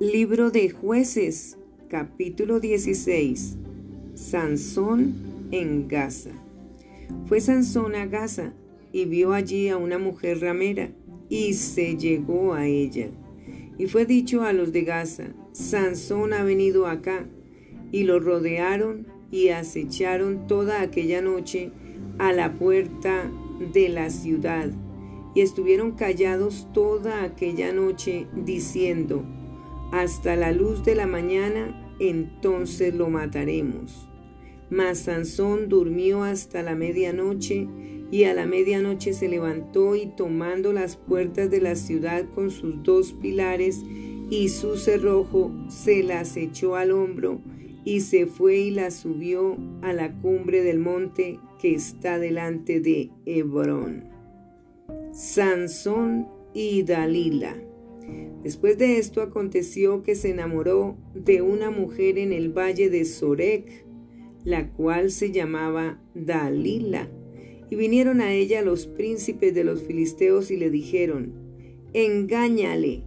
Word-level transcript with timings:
Libro 0.00 0.52
de 0.52 0.70
jueces, 0.70 1.58
capítulo 1.88 2.60
16. 2.60 3.56
Sansón 4.14 5.48
en 5.50 5.88
Gaza. 5.88 6.30
Fue 7.26 7.40
Sansón 7.40 7.96
a 7.96 8.06
Gaza 8.06 8.52
y 8.92 9.06
vio 9.06 9.32
allí 9.32 9.68
a 9.68 9.76
una 9.76 9.98
mujer 9.98 10.40
ramera 10.40 10.90
y 11.28 11.54
se 11.54 11.96
llegó 11.96 12.54
a 12.54 12.68
ella. 12.68 13.08
Y 13.76 13.88
fue 13.88 14.06
dicho 14.06 14.44
a 14.44 14.52
los 14.52 14.72
de 14.72 14.82
Gaza, 14.82 15.34
Sansón 15.50 16.32
ha 16.32 16.44
venido 16.44 16.86
acá. 16.86 17.26
Y 17.90 18.04
lo 18.04 18.20
rodearon 18.20 19.08
y 19.32 19.48
acecharon 19.48 20.46
toda 20.46 20.80
aquella 20.80 21.22
noche 21.22 21.72
a 22.18 22.32
la 22.32 22.52
puerta 22.52 23.28
de 23.72 23.88
la 23.88 24.10
ciudad. 24.10 24.70
Y 25.34 25.40
estuvieron 25.40 25.90
callados 25.96 26.68
toda 26.72 27.24
aquella 27.24 27.72
noche 27.72 28.28
diciendo, 28.36 29.24
hasta 29.92 30.36
la 30.36 30.52
luz 30.52 30.84
de 30.84 30.94
la 30.94 31.06
mañana, 31.06 31.94
entonces 31.98 32.94
lo 32.94 33.08
mataremos. 33.08 34.08
Mas 34.70 34.98
Sansón 34.98 35.68
durmió 35.68 36.22
hasta 36.22 36.62
la 36.62 36.74
medianoche, 36.74 37.66
y 38.10 38.24
a 38.24 38.34
la 38.34 38.46
medianoche 38.46 39.12
se 39.12 39.28
levantó 39.28 39.94
y 39.94 40.06
tomando 40.06 40.72
las 40.72 40.96
puertas 40.96 41.50
de 41.50 41.60
la 41.60 41.74
ciudad 41.74 42.24
con 42.34 42.50
sus 42.50 42.82
dos 42.82 43.12
pilares 43.12 43.82
y 44.30 44.48
su 44.48 44.76
cerrojo, 44.76 45.52
se 45.68 46.02
las 46.02 46.36
echó 46.36 46.76
al 46.76 46.92
hombro 46.92 47.40
y 47.84 48.00
se 48.00 48.26
fue 48.26 48.58
y 48.58 48.70
las 48.70 48.94
subió 48.94 49.56
a 49.82 49.92
la 49.92 50.12
cumbre 50.20 50.62
del 50.62 50.78
monte 50.78 51.38
que 51.58 51.74
está 51.74 52.18
delante 52.18 52.80
de 52.80 53.10
Hebrón. 53.24 54.04
Sansón 55.12 56.28
y 56.52 56.82
Dalila. 56.82 57.56
Después 58.42 58.78
de 58.78 58.98
esto 58.98 59.20
aconteció 59.20 60.02
que 60.02 60.14
se 60.14 60.30
enamoró 60.30 60.96
de 61.14 61.42
una 61.42 61.70
mujer 61.70 62.18
en 62.18 62.32
el 62.32 62.50
valle 62.50 62.88
de 62.88 63.04
Sorek, 63.04 63.84
la 64.44 64.70
cual 64.70 65.10
se 65.10 65.32
llamaba 65.32 66.00
Dalila. 66.14 67.10
Y 67.70 67.76
vinieron 67.76 68.20
a 68.20 68.32
ella 68.32 68.62
los 68.62 68.86
príncipes 68.86 69.54
de 69.54 69.64
los 69.64 69.82
filisteos 69.82 70.50
y 70.50 70.56
le 70.56 70.70
dijeron, 70.70 71.34
engáñale 71.92 73.02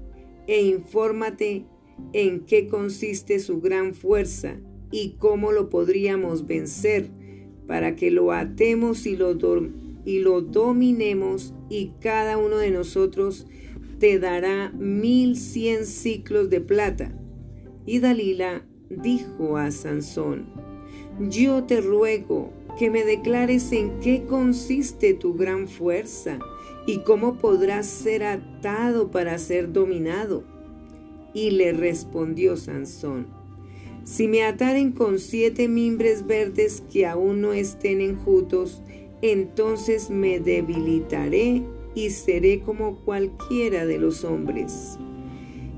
e 0.48 0.62
infórmate 0.64 1.66
en 2.14 2.42
qué 2.42 2.68
consiste 2.68 3.40
su 3.40 3.62
gran 3.62 3.94
fuerza 3.94 4.60
y 4.92 5.16
cómo 5.18 5.52
lo 5.52 5.70
podríamos 5.70 6.46
vencer, 6.46 7.10
para 7.68 7.96
que 7.96 8.12
lo 8.12 8.34
atemos 8.34 9.06
y 9.06 9.16
lo, 9.16 9.38
y 10.06 10.20
lo 10.20 10.42
dominemos 10.42 11.54
y 11.70 11.94
cada 12.02 12.38
uno 12.38 12.58
de 12.58 12.72
nosotros 12.72 13.48
te 14.02 14.18
dará 14.18 14.72
mil 14.72 15.38
cien 15.38 15.86
ciclos 15.86 16.50
de 16.50 16.60
plata. 16.60 17.14
Y 17.86 18.00
Dalila 18.00 18.66
dijo 18.90 19.58
a 19.58 19.70
Sansón, 19.70 20.48
yo 21.30 21.66
te 21.66 21.82
ruego 21.82 22.52
que 22.80 22.90
me 22.90 23.06
declares 23.06 23.72
en 23.72 24.00
qué 24.00 24.24
consiste 24.24 25.14
tu 25.14 25.36
gran 25.36 25.68
fuerza 25.68 26.40
y 26.88 27.04
cómo 27.04 27.38
podrás 27.38 27.86
ser 27.86 28.24
atado 28.24 29.12
para 29.12 29.38
ser 29.38 29.72
dominado. 29.72 30.46
Y 31.36 31.52
le 31.52 31.72
respondió 31.72 32.58
Sansón, 32.58 33.28
si 34.04 34.28
me 34.28 34.44
ataren 34.46 34.94
con 34.94 35.20
siete 35.20 35.68
mimbres 35.68 36.26
verdes 36.26 36.82
que 36.92 37.06
aún 37.06 37.42
no 37.42 37.54
estén 37.54 38.02
enjutos, 38.02 38.82
entonces 39.22 40.10
me 40.10 40.40
debilitaré 40.40 41.62
y 41.96 42.10
seré 42.10 42.62
como 42.62 42.98
cualquiera 43.04 43.86
de 43.86 43.98
los 43.98 44.24
hombres. 44.24 44.98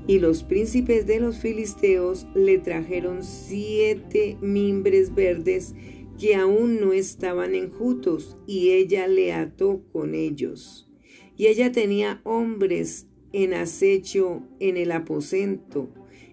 Y 0.06 0.18
los 0.18 0.42
príncipes 0.42 1.06
de 1.06 1.20
los 1.20 1.38
filisteos 1.38 2.26
le 2.34 2.58
trajeron 2.58 3.24
siete 3.24 4.36
mimbres 4.40 5.14
verdes 5.14 5.74
que 6.18 6.34
aún 6.34 6.80
no 6.80 6.92
estaban 6.92 7.54
enjutos, 7.54 8.36
y 8.46 8.70
ella 8.70 9.08
le 9.08 9.32
ató 9.32 9.82
con 9.92 10.14
ellos. 10.14 10.88
Y 11.36 11.46
ella 11.46 11.72
tenía 11.72 12.20
hombres 12.24 13.08
en 13.32 13.54
acecho 13.54 14.42
en 14.60 14.76
el 14.76 14.92
aposento. 14.92 15.88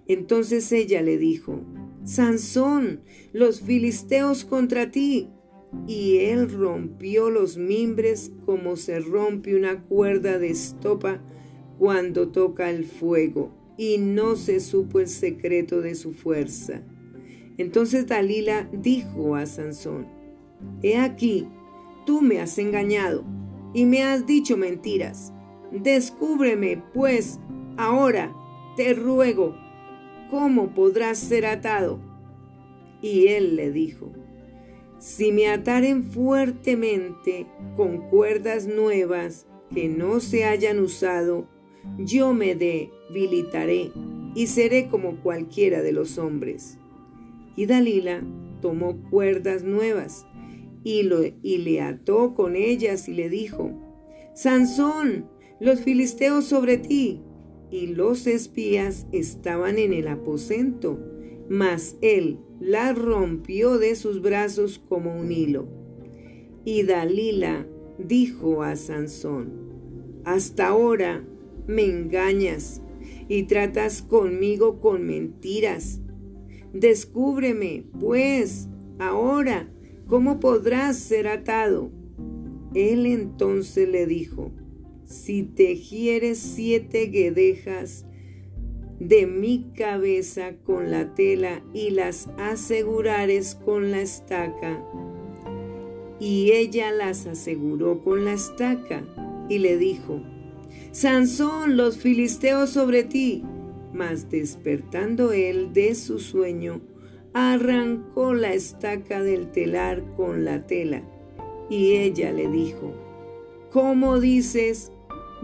Entonces 0.08 0.72
ella 0.72 1.02
le 1.02 1.18
dijo, 1.18 1.62
Sansón, 2.04 3.02
los 3.34 3.62
filisteos 3.62 4.46
contra 4.46 4.92
ti 4.92 5.30
y 5.88 6.18
él 6.18 6.52
rompió 6.52 7.30
los 7.30 7.58
mimbres 7.58 8.32
como 8.46 8.76
se 8.76 9.00
rompe 9.00 9.56
una 9.56 9.84
cuerda 9.84 10.38
de 10.38 10.50
estopa 10.50 11.22
cuando 11.80 12.30
toca 12.30 12.70
el 12.70 12.86
fuego, 12.86 13.52
y 13.78 13.98
no 13.98 14.36
se 14.36 14.60
supo 14.60 15.00
el 15.00 15.08
secreto 15.08 15.82
de 15.82 15.96
su 15.96 16.14
fuerza. 16.14 16.84
Entonces 17.58 18.08
Dalila 18.08 18.70
dijo 18.72 19.36
a 19.36 19.46
Sansón, 19.46 20.08
He 20.84 20.98
aquí, 20.98 21.48
tú 22.06 22.22
me 22.22 22.40
has 22.40 22.58
engañado 22.58 23.24
y 23.74 23.86
me 23.86 24.04
has 24.04 24.28
dicho 24.28 24.58
mentiras. 24.58 25.34
Descúbreme, 25.72 26.84
pues, 26.94 27.40
ahora, 27.78 28.36
te 28.76 28.94
ruego, 28.94 29.56
cómo 30.30 30.74
podrás 30.74 31.18
ser 31.18 31.46
atado. 31.46 32.00
Y 33.02 33.28
él 33.28 33.56
le 33.56 33.72
dijo, 33.72 34.12
si 35.02 35.32
me 35.32 35.48
ataren 35.48 36.04
fuertemente 36.04 37.48
con 37.76 38.08
cuerdas 38.10 38.68
nuevas 38.68 39.48
que 39.74 39.90
no 39.90 40.20
se 40.20 40.46
hayan 40.46 40.80
usado, 40.80 41.48
yo 41.98 42.34
me 42.34 42.54
debilitaré 42.54 43.92
y 44.36 44.46
seré 44.46 44.90
como 44.90 45.16
cualquiera 45.24 45.82
de 45.82 45.92
los 45.92 46.20
hombres. 46.20 46.78
Y 47.56 47.66
Dalila 47.66 48.22
tomó 48.62 49.02
cuerdas 49.10 49.64
nuevas 49.64 50.28
y, 50.84 51.02
lo, 51.02 51.24
y 51.24 51.58
le 51.58 51.82
ató 51.82 52.36
con 52.36 52.56
ellas 52.56 53.10
y 53.10 53.14
le 53.14 53.28
dijo, 53.28 53.72
Sansón, 54.36 55.28
los 55.60 55.82
filisteos 55.82 56.46
sobre 56.46 56.78
ti. 56.78 57.24
Y 57.72 57.88
los 57.88 58.28
espías 58.28 59.08
estaban 59.12 59.80
en 59.80 59.94
el 59.94 60.10
aposento, 60.10 61.00
mas 61.52 61.98
él 62.00 62.40
la 62.62 62.94
rompió 62.94 63.78
de 63.78 63.98
sus 63.98 64.22
brazos 64.22 64.82
como 64.88 65.20
un 65.20 65.34
hilo. 65.34 65.68
Y 66.64 66.84
Dalila 66.84 67.68
dijo 67.98 68.64
a 68.64 68.78
Sansón, 68.78 69.52
hasta 70.24 70.70
ahora 70.70 71.28
me 71.68 71.84
engañas 71.84 72.82
y 73.28 73.44
tratas 73.44 74.02
conmigo 74.02 74.80
con 74.80 75.06
mentiras. 75.06 76.00
Descúbreme, 76.72 77.84
pues, 78.00 78.70
ahora, 78.98 79.70
cómo 80.08 80.40
podrás 80.40 80.96
ser 80.96 81.28
atado. 81.28 81.92
Él 82.74 83.06
entonces 83.06 83.90
le 83.90 84.06
dijo, 84.06 84.54
si 85.04 85.44
tejieres 85.44 86.40
siete 86.40 87.08
guedejas 87.08 88.06
de 89.02 89.26
mi 89.26 89.72
cabeza 89.76 90.54
con 90.64 90.92
la 90.92 91.16
tela 91.16 91.64
y 91.74 91.90
las 91.90 92.30
asegurares 92.38 93.56
con 93.56 93.90
la 93.90 94.00
estaca. 94.00 94.80
Y 96.20 96.52
ella 96.52 96.92
las 96.92 97.26
aseguró 97.26 98.04
con 98.04 98.26
la 98.26 98.34
estaca 98.34 99.04
y 99.50 99.58
le 99.58 99.78
dijo, 99.78 100.22
Sansón, 100.92 101.78
los 101.78 101.98
filisteos 101.98 102.70
sobre 102.70 103.04
ti. 103.04 103.44
Mas 103.92 104.30
despertando 104.30 105.34
él 105.34 105.74
de 105.74 105.96
su 105.96 106.20
sueño, 106.20 106.80
arrancó 107.34 108.36
la 108.36 108.54
estaca 108.54 109.24
del 109.24 109.52
telar 109.52 110.04
con 110.16 110.46
la 110.46 110.68
tela. 110.68 111.02
Y 111.72 111.94
ella 111.94 112.32
le 112.32 112.48
dijo, 112.48 112.94
¿cómo 113.72 114.20
dices, 114.20 114.92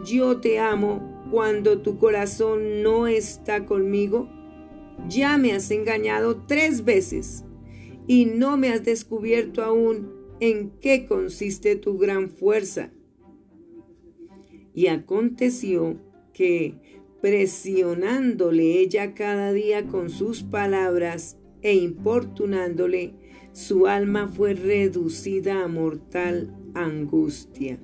yo 0.05 0.37
te 0.37 0.59
amo 0.59 1.16
cuando 1.31 1.81
tu 1.81 1.97
corazón 1.97 2.83
no 2.83 3.07
está 3.07 3.65
conmigo? 3.65 4.29
Ya 5.07 5.37
me 5.37 5.53
has 5.53 5.71
engañado 5.71 6.43
tres 6.47 6.83
veces 6.83 7.43
y 8.07 8.25
no 8.25 8.57
me 8.57 8.69
has 8.69 8.83
descubierto 8.83 9.63
aún 9.63 10.11
en 10.39 10.71
qué 10.79 11.05
consiste 11.05 11.75
tu 11.75 11.97
gran 11.97 12.29
fuerza. 12.29 12.91
Y 14.73 14.87
aconteció 14.87 15.99
que, 16.33 16.75
presionándole 17.21 18.79
ella 18.79 19.13
cada 19.13 19.51
día 19.51 19.87
con 19.87 20.09
sus 20.09 20.43
palabras 20.43 21.37
e 21.61 21.73
importunándole, 21.73 23.15
su 23.53 23.87
alma 23.87 24.27
fue 24.27 24.53
reducida 24.53 25.63
a 25.63 25.67
mortal 25.67 26.55
angustia. 26.75 27.79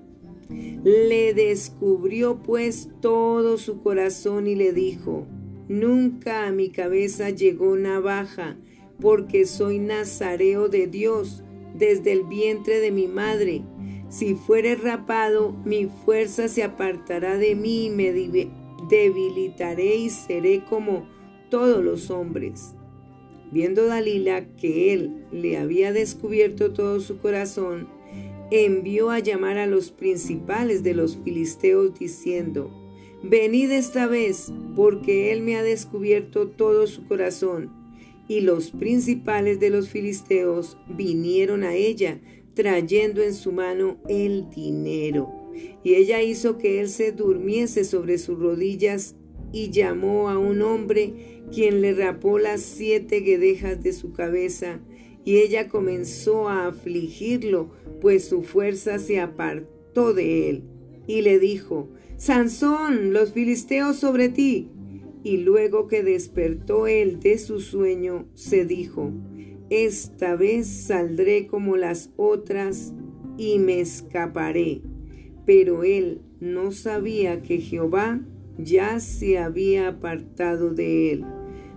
Le 0.50 1.34
descubrió 1.34 2.42
pues 2.44 2.90
todo 3.02 3.58
su 3.58 3.82
corazón 3.82 4.48
y 4.48 4.56
le 4.56 4.74
dijo, 4.74 5.26
Nunca 5.68 6.46
a 6.46 6.52
mi 6.52 6.70
cabeza 6.70 7.30
llegó 7.30 7.76
navaja, 7.78 8.58
porque 9.00 9.46
soy 9.46 9.80
nazareo 9.80 10.68
de 10.68 10.88
Dios 10.88 11.44
desde 11.74 12.12
el 12.12 12.24
vientre 12.24 12.80
de 12.80 12.92
mi 12.92 13.08
madre. 13.08 13.64
Si 14.10 14.36
fuere 14.36 14.76
rapado, 14.76 15.54
mi 15.66 15.90
fuerza 16.06 16.48
se 16.48 16.64
apartará 16.64 17.38
de 17.38 17.56
mí 17.56 17.86
y 17.86 17.90
me 17.90 18.12
debilitaré 18.90 19.96
y 19.96 20.10
seré 20.10 20.64
como 20.66 21.08
todos 21.50 21.84
los 21.84 22.12
hombres. 22.12 22.76
Viendo 23.52 23.86
Dalila 23.86 24.46
que 24.56 24.94
él 24.94 25.26
le 25.32 25.58
había 25.58 25.94
descubierto 25.94 26.74
todo 26.74 27.00
su 27.00 27.20
corazón, 27.20 27.88
envió 28.52 29.10
a 29.10 29.20
llamar 29.20 29.58
a 29.58 29.68
los 29.68 29.92
principales 29.92 30.84
de 30.84 30.94
los 30.94 31.18
filisteos 31.24 31.98
diciendo, 31.98 32.72
Venid 33.24 33.72
esta 33.72 34.06
vez, 34.06 34.52
porque 34.76 35.32
él 35.32 35.42
me 35.42 35.56
ha 35.56 35.64
descubierto 35.64 36.50
todo 36.50 36.88
su 36.88 37.08
corazón. 37.08 37.72
Y 38.28 38.42
los 38.42 38.72
principales 38.72 39.60
de 39.60 39.70
los 39.70 39.90
filisteos 39.90 40.78
vinieron 40.90 41.64
a 41.64 41.74
ella, 41.74 42.20
trayendo 42.54 43.22
en 43.22 43.34
su 43.34 43.54
mano 43.54 43.98
el 44.10 44.50
dinero. 44.50 45.32
Y 45.84 45.96
ella 45.96 46.22
hizo 46.22 46.58
que 46.58 46.82
él 46.82 46.90
se 46.90 47.12
durmiese 47.14 47.86
sobre 47.86 48.18
sus 48.18 48.38
rodillas 48.38 49.16
y 49.54 49.70
llamó 49.70 50.30
a 50.30 50.38
un 50.38 50.62
hombre 50.62 51.44
quien 51.54 51.82
le 51.82 51.94
rapó 51.94 52.40
las 52.40 52.62
siete 52.62 53.20
guedejas 53.22 53.82
de 53.82 53.94
su 53.94 54.12
cabeza, 54.12 54.82
y 55.24 55.38
ella 55.38 55.70
comenzó 55.70 56.50
a 56.50 56.68
afligirlo, 56.68 57.70
pues 58.04 58.26
su 58.28 58.44
fuerza 58.44 59.00
se 59.00 59.22
apartó 59.22 60.14
de 60.14 60.50
él, 60.50 60.64
y 61.08 61.22
le 61.22 61.40
dijo, 61.40 61.88
Sansón, 62.18 63.14
los 63.14 63.32
filisteos 63.32 63.96
sobre 63.96 64.28
ti. 64.28 64.70
Y 65.24 65.38
luego 65.38 65.88
que 65.88 66.04
despertó 66.04 66.86
él 66.86 67.22
de 67.22 67.38
su 67.38 67.62
sueño, 67.62 68.28
se 68.34 68.66
dijo, 68.66 69.14
Esta 69.70 70.36
vez 70.36 70.68
saldré 70.68 71.48
como 71.48 71.78
las 71.78 72.12
otras 72.18 72.94
y 73.38 73.58
me 73.60 73.80
escaparé. 73.80 74.82
Pero 75.46 75.86
él 75.86 76.24
no 76.42 76.74
sabía 76.74 77.42
que 77.42 77.60
Jehová 77.60 78.20
ya 78.58 79.00
se 79.00 79.38
había 79.38 79.88
apartado 79.88 80.74
de 80.74 81.14
él. 81.14 81.26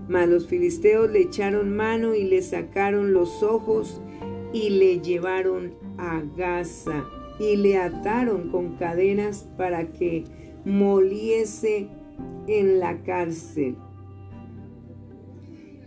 Mas 0.08 0.28
los 0.28 0.48
filisteos 0.48 1.08
le 1.08 1.20
echaron 1.20 1.76
mano 1.76 2.16
y 2.16 2.24
le 2.24 2.42
sacaron 2.42 3.12
los 3.12 3.44
ojos 3.44 4.00
y 4.52 4.70
le 4.70 5.00
llevaron 5.00 5.74
a 5.98 6.22
Gaza 6.36 7.04
y 7.38 7.56
le 7.56 7.76
ataron 7.78 8.50
con 8.50 8.76
cadenas 8.76 9.48
para 9.56 9.92
que 9.92 10.24
moliese 10.64 11.88
en 12.46 12.80
la 12.80 13.02
cárcel. 13.02 13.76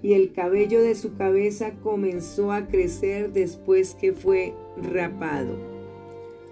Y 0.01 0.13
el 0.13 0.31
cabello 0.31 0.81
de 0.81 0.95
su 0.95 1.15
cabeza 1.15 1.73
comenzó 1.81 2.51
a 2.51 2.67
crecer 2.67 3.33
después 3.33 3.95
que 3.95 4.13
fue 4.13 4.53
rapado. 4.81 5.57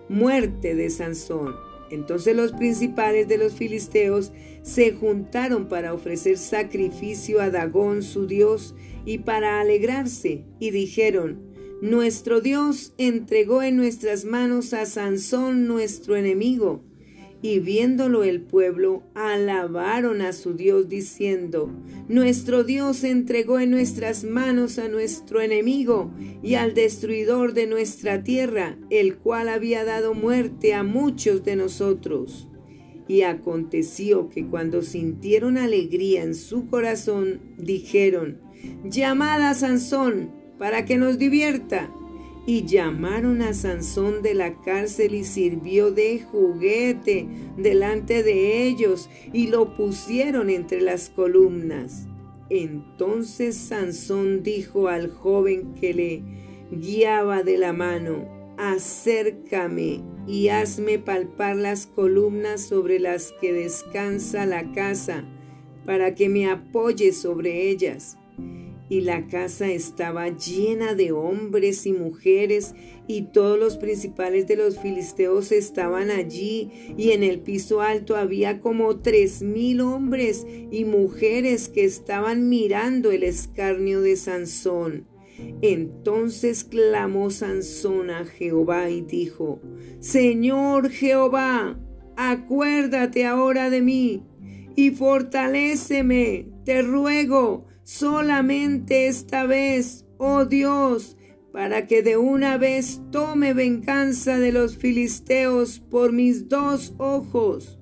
Muerte 0.10 0.76
de 0.76 0.90
Sansón. 0.90 1.56
Entonces 1.90 2.36
los 2.36 2.52
principales 2.52 3.30
de 3.30 3.38
los 3.38 3.54
filisteos 3.54 4.34
se 4.62 4.92
juntaron 4.92 5.70
para 5.70 5.94
ofrecer 5.94 6.38
sacrificio 6.38 7.40
a 7.40 7.50
Dagón 7.50 8.04
su 8.04 8.28
dios 8.28 8.76
y 9.06 9.20
para 9.20 9.62
alegrarse, 9.62 10.44
y 10.60 10.72
dijeron, 10.72 11.47
Nuestro 11.82 12.42
Dios 12.42 12.94
entregó 12.98 13.62
en 13.62 13.76
nuestras 13.76 14.26
manos 14.26 14.74
a 14.74 14.88
Sansón 14.88 15.68
nuestro 15.68 16.16
enemigo, 16.16 16.82
y 17.44 17.60
viéndolo 17.60 18.24
el 18.24 18.42
pueblo, 18.42 19.04
alabaron 19.14 20.22
a 20.22 20.34
su 20.34 20.56
Dios 20.56 20.90
diciendo, 20.90 21.70
Nuestro 22.08 22.64
Dios 22.64 23.04
entregó 23.04 23.60
en 23.60 23.70
nuestras 23.70 24.24
manos 24.24 24.80
a 24.80 24.88
nuestro 24.88 25.40
enemigo 25.40 26.12
y 26.42 26.56
al 26.56 26.74
destruidor 26.74 27.54
de 27.54 27.68
nuestra 27.68 28.24
tierra, 28.24 28.80
el 28.90 29.18
cual 29.18 29.48
había 29.48 29.86
dado 29.86 30.16
muerte 30.16 30.74
a 30.74 30.82
muchos 30.82 31.44
de 31.46 31.58
nosotros. 31.58 32.48
Y 33.08 33.22
aconteció 33.22 34.30
que 34.30 34.48
cuando 34.48 34.82
sintieron 34.82 35.60
alegría 35.60 36.24
en 36.24 36.34
su 36.34 36.66
corazón, 36.66 37.40
dijeron, 37.60 38.40
Llamad 38.84 39.44
a 39.44 39.54
Sansón 39.54 40.47
para 40.58 40.86
que 40.86 40.98
nos 40.98 41.18
divierta. 41.18 41.90
Y 42.46 42.66
llamaron 42.66 43.42
a 43.42 43.54
Sansón 43.54 44.22
de 44.22 44.34
la 44.34 44.62
cárcel 44.62 45.16
y 45.16 45.26
sirvió 45.26 45.92
de 45.92 46.22
juguete 46.22 47.28
delante 47.58 48.24
de 48.24 48.64
ellos 48.64 49.10
y 49.34 49.48
lo 49.48 49.76
pusieron 49.76 50.50
entre 50.50 50.80
las 50.80 51.10
columnas. 51.10 52.08
Entonces 52.50 53.58
Sansón 53.58 54.44
dijo 54.44 54.88
al 54.88 55.10
joven 55.12 55.74
que 55.74 55.94
le 55.94 56.24
guiaba 56.72 57.44
de 57.44 57.58
la 57.58 57.74
mano, 57.74 58.26
acércame 58.58 60.02
y 60.26 60.48
hazme 60.48 61.00
palpar 61.00 61.58
las 61.58 61.86
columnas 61.86 62.62
sobre 62.62 63.00
las 63.00 63.34
que 63.42 63.52
descansa 63.52 64.46
la 64.46 64.72
casa, 64.72 65.26
para 65.86 66.16
que 66.16 66.30
me 66.30 66.50
apoye 66.50 67.12
sobre 67.12 67.70
ellas 67.70 68.17
y 68.90 69.02
la 69.02 69.28
casa 69.28 69.70
estaba 69.70 70.30
llena 70.30 70.96
de 70.96 71.12
hombres 71.12 71.86
y 71.86 71.94
mujeres, 71.94 72.74
y 73.08 73.24
todos 73.34 73.60
los 73.60 73.78
principales 73.78 74.48
de 74.48 74.56
los 74.56 74.80
filisteos 74.80 75.52
estaban 75.52 76.10
allí, 76.10 76.94
y 76.98 77.12
en 77.12 77.24
el 77.24 77.40
piso 77.40 77.82
alto 77.82 78.16
había 78.16 78.60
como 78.60 79.00
tres 79.00 79.42
mil 79.42 79.82
hombres 79.82 80.46
y 80.72 80.86
mujeres 80.86 81.70
que 81.70 81.84
estaban 81.84 82.50
mirando 82.50 83.12
el 83.12 83.24
escarnio 83.24 84.02
de 84.02 84.16
Sansón. 84.16 85.08
Entonces 85.62 86.64
clamó 86.64 87.30
Sansón 87.30 88.10
a 88.10 88.26
Jehová 88.26 88.90
y 88.90 89.02
dijo, 89.02 89.62
Señor 90.00 90.90
Jehová, 90.90 91.80
acuérdate 92.16 93.26
ahora 93.26 93.70
de 93.70 93.82
mí 93.82 94.24
y 94.76 94.92
fortaléceme, 94.92 96.50
te 96.66 96.82
ruego, 96.82 97.67
solamente 97.88 99.08
esta 99.08 99.46
vez, 99.46 100.06
oh 100.18 100.44
Dios, 100.44 101.16
para 101.54 101.88
que 101.88 102.04
de 102.04 102.18
una 102.18 102.58
vez 102.58 103.00
tome 103.12 103.54
venganza 103.54 104.40
de 104.40 104.52
los 104.52 104.76
filisteos 104.76 105.80
por 105.80 106.12
mis 106.12 106.50
dos 106.50 106.94
ojos. 106.98 107.80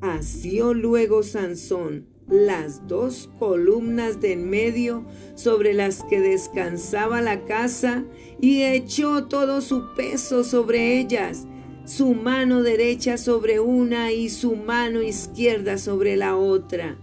Asió 0.00 0.74
luego 0.74 1.22
Sansón 1.22 2.08
las 2.26 2.88
dos 2.88 3.30
columnas 3.38 4.20
de 4.20 4.32
en 4.32 4.50
medio 4.50 5.06
sobre 5.36 5.74
las 5.74 6.02
que 6.02 6.18
descansaba 6.18 7.20
la 7.20 7.44
casa 7.44 8.04
y 8.40 8.62
echó 8.62 9.26
todo 9.26 9.60
su 9.60 9.94
peso 9.94 10.42
sobre 10.42 10.98
ellas, 10.98 11.46
su 11.84 12.14
mano 12.14 12.64
derecha 12.64 13.16
sobre 13.16 13.60
una 13.60 14.10
y 14.10 14.28
su 14.28 14.56
mano 14.56 15.02
izquierda 15.02 15.78
sobre 15.78 16.16
la 16.16 16.36
otra 16.36 16.98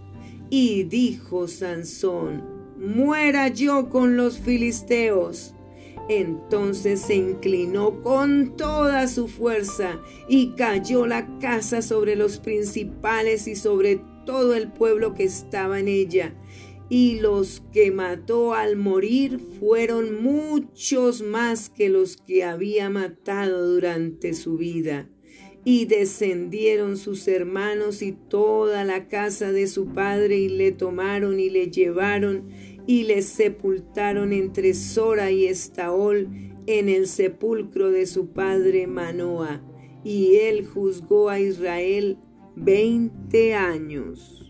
y 0.50 0.84
dijo 0.84 1.48
Sansón, 1.48 2.42
muera 2.78 3.48
yo 3.48 3.88
con 3.88 4.16
los 4.16 4.38
filisteos. 4.38 5.54
Entonces 6.08 7.00
se 7.00 7.16
inclinó 7.16 8.02
con 8.02 8.56
toda 8.56 9.08
su 9.08 9.28
fuerza 9.28 10.00
y 10.26 10.54
cayó 10.54 11.06
la 11.06 11.38
casa 11.38 11.82
sobre 11.82 12.16
los 12.16 12.38
principales 12.38 13.46
y 13.46 13.56
sobre 13.56 14.00
todo 14.24 14.54
el 14.54 14.72
pueblo 14.72 15.14
que 15.14 15.24
estaba 15.24 15.80
en 15.80 15.88
ella. 15.88 16.34
Y 16.88 17.20
los 17.20 17.62
que 17.72 17.90
mató 17.90 18.54
al 18.54 18.76
morir 18.76 19.38
fueron 19.60 20.22
muchos 20.22 21.20
más 21.20 21.68
que 21.68 21.90
los 21.90 22.16
que 22.16 22.44
había 22.44 22.88
matado 22.88 23.68
durante 23.68 24.32
su 24.32 24.56
vida. 24.56 25.10
Y 25.70 25.84
descendieron 25.84 26.96
sus 26.96 27.28
hermanos 27.28 28.00
y 28.00 28.12
toda 28.12 28.84
la 28.84 29.06
casa 29.06 29.52
de 29.52 29.66
su 29.66 29.92
padre 29.92 30.38
y 30.38 30.48
le 30.48 30.72
tomaron 30.72 31.38
y 31.38 31.50
le 31.50 31.70
llevaron 31.70 32.48
y 32.86 33.02
le 33.02 33.20
sepultaron 33.20 34.32
entre 34.32 34.72
Sora 34.72 35.30
y 35.30 35.44
Estaol 35.44 36.26
en 36.66 36.88
el 36.88 37.06
sepulcro 37.06 37.90
de 37.90 38.06
su 38.06 38.28
padre 38.28 38.86
Manoa. 38.86 39.62
Y 40.04 40.36
él 40.36 40.64
juzgó 40.64 41.28
a 41.28 41.38
Israel 41.38 42.16
veinte 42.56 43.52
años. 43.52 44.47